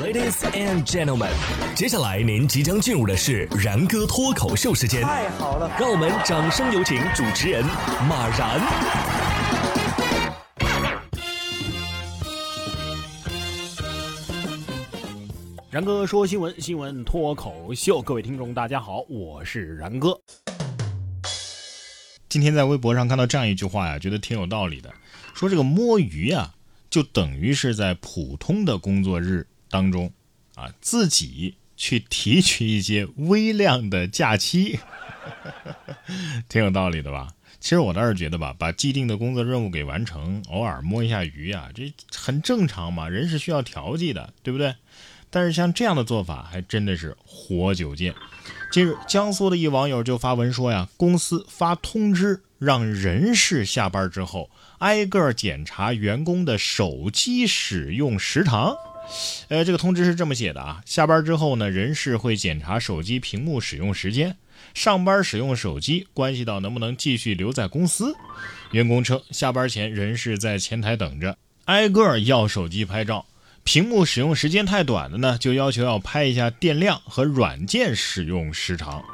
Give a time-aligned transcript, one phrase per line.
[0.00, 1.28] Ladies and gentlemen，
[1.76, 5.02] 接下来您即将进入的是然哥脱口秀时间。
[5.02, 7.62] 太好了，让我们掌声有请主持人
[8.08, 8.58] 马然。
[15.70, 20.18] 然哥说新闻，新闻脱口秀，各位听众大家好，我是然哥。
[22.30, 24.90] 今天在微博上看到这样一句话呀，觉得挺有道理的，
[25.34, 26.54] 说这个摸鱼啊，
[26.88, 30.12] 就等于是在普通的工作日当中
[30.56, 34.78] 啊，自己去提取一些微量的假期，
[36.50, 37.28] 挺有道理的吧？
[37.60, 44.74] 其实我倒是觉得吧，把既定的工作任务给完成，偶尔摸一下鱼啊，这很正常嘛，人是需要调剂的，对不对？
[45.28, 48.14] 但是像这样的做法还真的是活久见。
[48.72, 58.74] 近日，江苏的一网友就发文说呀，公司发通知让人事下班之后挨个检查员工的手机使用时长。
[59.48, 64.36] 呃，这个通知是这么写的啊，下班之后呢，人事会检查手机屏幕使用时间，
[64.74, 68.14] 上班使用手机关系到能不能继续留在公司。
[68.70, 73.26] 员工称，下班前人事在前台等着，挨个要手机拍照。
[73.64, 79.04] 屏幕使用时间太短的呢，就要求要拍一下电量和软件使用时长。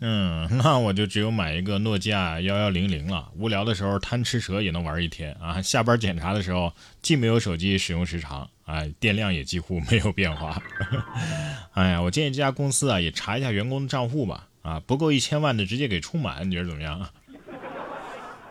[0.00, 5.60] 嗯， 那我就只有买一个诺基亚幺幺零零了，无聊的时候贪吃蛇也能玩一天啊。
[5.60, 10.60] 下班检查的时候，既没有手机使用时长，哎，电量也几乎没有变化。
[11.74, 14.46] 哎呀，我建议这家公司啊，也查一下员工的账户吧。
[14.62, 17.08] 啊，不够一千万的直接给充满，你觉得怎么样？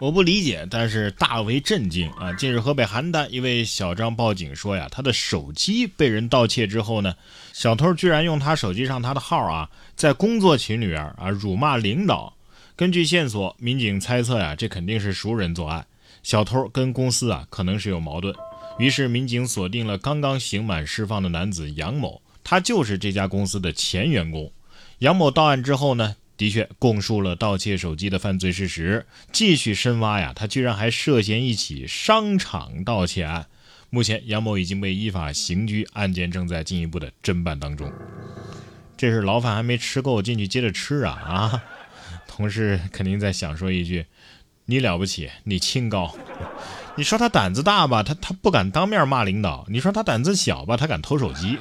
[0.00, 2.32] 我不理解，但是大为震惊啊！
[2.32, 7.14] 近日，河北邯郸一位小张报警说呀，他的手机被人盗窃之后呢，
[7.52, 12.34] 小偷居然用他手机上他的号啊，在工作群里边啊辱骂领导。
[12.74, 15.86] 根据线索，民警猜测呀，这肯定是熟人作案，
[16.22, 18.34] 小偷跟公司啊可能是有矛盾。
[18.78, 24.50] 于是，民警锁定了刚刚刑满释放的男子杨某，他就是这家公司的前员工。
[25.00, 26.16] 杨某到案之后呢？
[26.40, 33.44] 的确供述了盗窃手机的犯罪事实，继续深挖呀，他居然还涉嫌一起商场盗窃案。
[33.90, 37.92] 目前杨某已经被依法刑拘，案件正在进一步的侦办当中。
[38.96, 41.62] 这是牢饭还没吃够，进去接着吃啊啊！
[42.26, 44.06] 同事肯定在想说一句
[44.64, 46.16] ：“你了不起，你清高。”
[46.96, 51.58] 你说他胆子大吧，他他不敢当面骂领导；你说他胆子小吧，他敢偷手机。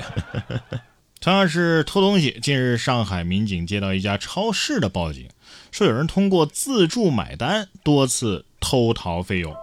[1.22, 5.28] 同样是偷东西，近日上海民警接到一家超市的报警，
[5.70, 9.54] 说有人通过自助买单多次偷逃费用。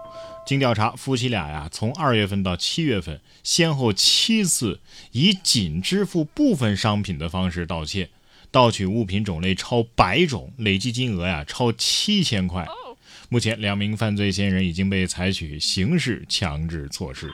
[0.47, 4.81] 经调查，夫妻俩呀，从二月份到七月份，先后七次
[5.13, 8.11] 以仅支付部分商品的方式盗窃，
[8.51, 12.67] 盗取物品种类超百种，累计金额呀超七千块。
[13.31, 17.33] 目前，两名犯罪嫌疑人已经被采取刑事强制措施。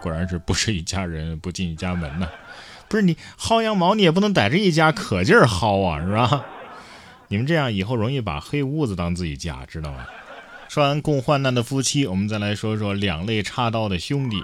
[0.00, 2.26] 果然是不是一家人不进一家门呢？
[2.94, 6.46] 不是你薅羊毛，你也不能逮着一家可劲儿薅啊，是吧？
[7.26, 10.06] 你们这样以后容易把黑屋子当自己家，知道吗？
[10.68, 14.40] 说完共患难的夫妻，我们再来说说两肋插刀的兄弟。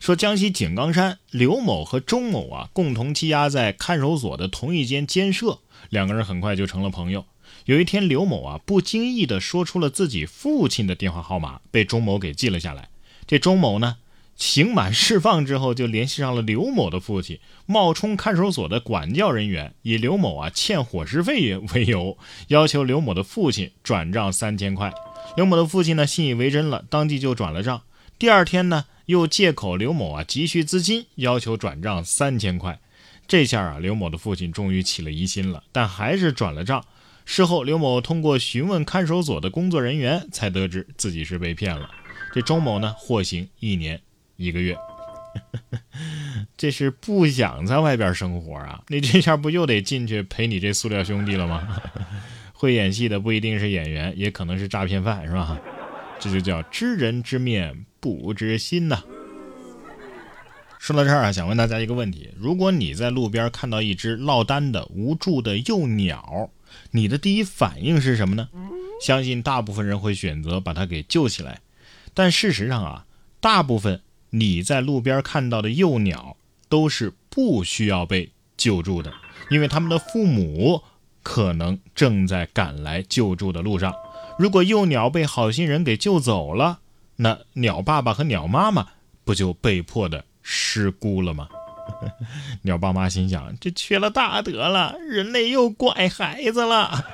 [0.00, 7.24] 说江西井冈山刘某和钟某啊，共同羁押在看守所的同一间监舍，两个人很快就成了朋友。
[7.64, 12.90] 有一天，刘某啊不经意地说出了自己父亲的电话号码，被钟某给记了下来。
[13.26, 13.96] 这钟某呢？
[14.36, 22.18] 刑满释放之后，就联系上了刘某的父亲，冒充看守所的管教人员，以刘某啊欠伙食费为由，
[22.48, 24.92] 要求刘某的父亲转账三千块。
[25.36, 27.82] 刘某的父亲呢信以为真了，当即就转了账。
[28.18, 32.80] 第二天呢，又借口刘某啊急需资金，要求转账三千块。
[33.26, 36.84] 这下啊，刘某的父亲终于起了疑心了，但还是转了账。
[37.24, 41.88] 事后，刘某通过询问看守所的工作人员，才得知自己是被骗了。
[42.34, 44.00] 这钟某呢，获刑一年。
[44.36, 44.76] 一个月，
[46.56, 48.82] 这是不想在外边生活啊？
[48.88, 51.66] 你这下不又得进去陪你这塑料兄弟了吗？
[52.52, 55.60] 会演戏的不一定是演员，也可能是诈骗犯，是吧？
[56.18, 59.02] 这就叫知人知面不知心呐。
[60.78, 66.50] 说到这儿啊，想问大家一个问题：如果你在路边看到一只落单的无助的幼鸟，
[66.90, 68.48] 你的第一反应是什么呢？
[69.02, 71.60] 相信大部分人会选择把它给救起来，
[72.14, 73.06] 但事实上啊，
[73.40, 74.00] 大部分。
[74.36, 76.36] 你在路边看到的幼鸟
[76.68, 79.12] 都是不需要被救助的，
[79.48, 80.82] 因为他们的父母
[81.22, 83.94] 可能正在赶来救助的路上。
[84.36, 86.80] 如果幼鸟被好心人给救走了，
[87.14, 88.88] 那鸟爸爸和鸟妈妈
[89.24, 91.48] 不就被迫的失孤了吗？
[92.62, 97.04] 鸟爸妈心想：这缺了大德了，人类又拐孩子了。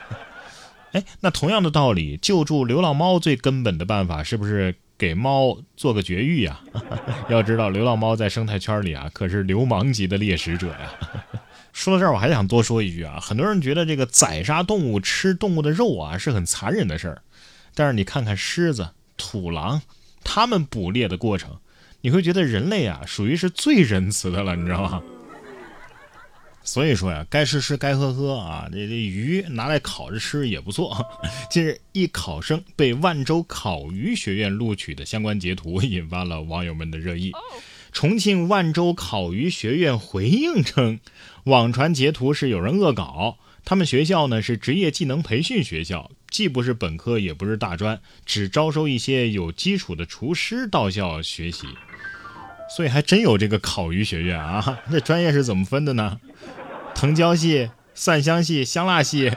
[0.93, 4.77] 哎，那同样的道理，救助流浪猫最根本的办法是不是？
[5.01, 6.61] 给猫做个绝育呀。
[7.31, 10.93] 要知道，流浪猫在生态圈里啊，可是流氓级的猎食者呀。
[11.73, 17.23] 说到这儿，我还想多说一句啊，很多人觉得这个宰杀动物、吃动物的肉啊是很残忍的事儿，
[17.75, 19.81] 但是你看看狮子、土狼，
[20.23, 21.57] 他们捕猎的过程，
[22.03, 25.03] 你会觉得人类啊属于是最仁慈的了，你知道吗？
[26.63, 30.97] 所以说呀，该吃吃，该喝喝啊，这这鱼拿来烤着吃也不错。
[31.51, 37.33] 近日，一考生被万州烤鱼学院录取的相关截图引发了网友们的热议。
[37.93, 41.01] 重庆万州烤鱼学院回应称，
[41.45, 43.39] 网传截图是有人恶搞。
[43.65, 51.67] 他们学校呢是职业技能培训学校，既不是本科，也不是大专，只招收一些有基础的厨师到校学习。
[52.75, 54.81] 所以还真有这个烤鱼学院啊？
[54.91, 56.19] 这专业是怎么分的呢？
[56.95, 59.33] 藤椒系、蒜香系、香辣系。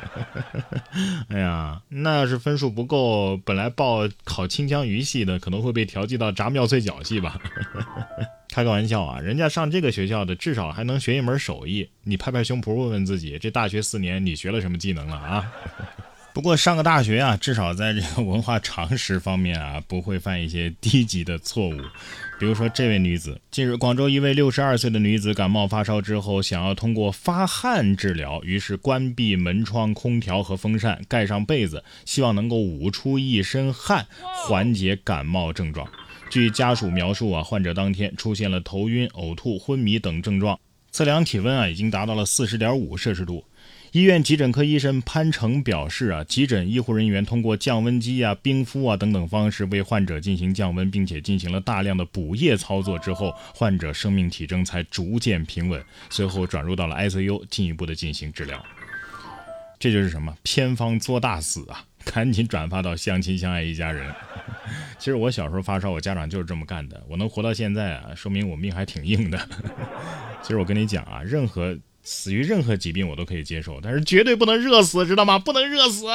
[1.29, 7.39] 哎呀，那要是分数不够，本来报烤清江鱼系的，可能会被调剂到炸妙脆角系吧。
[8.53, 11.89] 开个玩笑啊，人家上这个学校的，至少还能学一门手艺。
[12.03, 15.51] 你拍拍胸脯问问自己，这大学四年你学了什么技能了啊？
[16.33, 21.77] 不过上个大学啊，至少在这个文化常识方面啊，不会犯一些低级的错误。
[22.39, 34.07] 比如说这位女子，近日广州一位六十二岁的女子感冒发烧之后，想要通过发汗治疗，于是关闭门窗、空调和风扇，盖上被子，希望能够捂出一身汗，
[34.47, 35.87] 缓解感冒症状。
[36.31, 40.59] 据家属描述啊，患者当天出现了头晕、呕吐、昏迷等症状，
[40.89, 43.45] 测量体温啊，已经达到了四十点五摄氏度。
[43.93, 55.79] 医院急诊科医生潘成表示啊，急诊医护人员通过降温机啊、冰敷啊等等方式为患者进行降温，并且进行了大量的补液操作之后，患者生命体征才逐渐平稳，
[56.09, 58.65] 随后转入到了 ICU，进一步的进行治疗。
[59.77, 61.85] 这就是什么偏方作大死啊！
[62.03, 64.11] 赶紧转发到相亲相爱一家人。
[64.97, 66.99] 其实我小时候发烧，我家长就是这么干的。
[67.07, 69.37] 我能活到现在啊，说明我命还挺硬的。
[70.41, 71.77] 其实我跟你讲啊，任何。
[72.03, 75.39] 死于任何疾病我都可以接受，但是绝对不能热死，知道吗？
[75.39, 76.05] 不能热死。